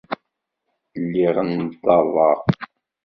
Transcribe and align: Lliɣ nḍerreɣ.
Lliɣ 1.03 1.35
nḍerreɣ. 1.47 2.39